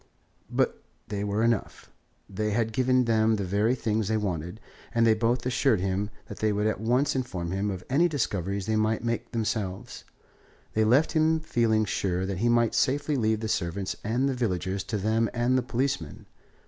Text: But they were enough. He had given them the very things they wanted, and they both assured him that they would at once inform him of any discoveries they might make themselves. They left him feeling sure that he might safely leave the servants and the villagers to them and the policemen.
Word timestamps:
But 0.49 0.81
they 1.09 1.23
were 1.23 1.43
enough. 1.43 1.91
He 2.35 2.49
had 2.49 2.73
given 2.73 3.05
them 3.05 3.35
the 3.35 3.43
very 3.43 3.75
things 3.75 4.07
they 4.07 4.17
wanted, 4.17 4.59
and 4.95 5.05
they 5.05 5.13
both 5.13 5.45
assured 5.45 5.79
him 5.79 6.09
that 6.25 6.39
they 6.39 6.51
would 6.51 6.65
at 6.65 6.79
once 6.81 7.15
inform 7.15 7.51
him 7.51 7.69
of 7.69 7.83
any 7.87 8.07
discoveries 8.07 8.65
they 8.65 8.75
might 8.75 9.03
make 9.03 9.29
themselves. 9.31 10.03
They 10.73 10.83
left 10.85 11.11
him 11.11 11.39
feeling 11.39 11.85
sure 11.85 12.25
that 12.25 12.39
he 12.39 12.49
might 12.49 12.73
safely 12.73 13.15
leave 13.15 13.41
the 13.41 13.47
servants 13.47 13.95
and 14.03 14.27
the 14.27 14.33
villagers 14.33 14.83
to 14.85 14.97
them 14.97 15.29
and 15.35 15.55
the 15.55 15.61
policemen. 15.61 16.25